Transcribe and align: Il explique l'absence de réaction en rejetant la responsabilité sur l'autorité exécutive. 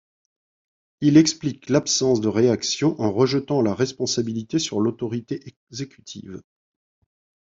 Il 1.01 1.15
explique 1.15 1.69
l'absence 1.69 2.21
de 2.21 2.27
réaction 2.27 2.99
en 2.99 3.11
rejetant 3.11 3.61
la 3.61 3.75
responsabilité 3.75 4.57
sur 4.57 4.79
l'autorité 4.79 5.43
exécutive. 5.69 6.41